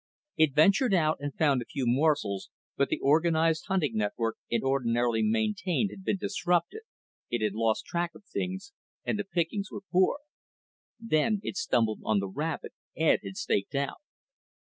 It 0.35 0.55
ventured 0.55 0.95
out 0.95 1.17
and 1.19 1.37
found 1.37 1.61
a 1.61 1.65
few 1.65 1.85
morsels, 1.85 2.49
but 2.75 2.89
the 2.89 2.97
organized 3.01 3.65
hunting 3.67 3.91
network 3.95 4.37
it 4.49 4.63
ordinarily 4.63 5.21
maintained 5.21 5.91
had 5.91 6.03
been 6.03 6.17
disrupted, 6.17 6.81
it 7.29 7.43
had 7.43 7.53
lost 7.53 7.85
track 7.85 8.15
of 8.15 8.25
things, 8.25 8.73
and 9.05 9.19
the 9.19 9.23
pickings 9.23 9.69
were 9.71 9.81
poor. 9.91 10.17
Then 10.99 11.39
it 11.43 11.55
stumbled 11.55 11.99
on 12.03 12.17
the 12.19 12.27
rabbit 12.27 12.73
Ed 12.97 13.19
had 13.23 13.37
staked 13.37 13.75
out. 13.75 14.01